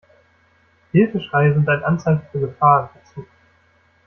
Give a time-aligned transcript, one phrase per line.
[0.93, 3.27] Hilfeschreie sind ein Anzeichen für Gefahr im Verzug.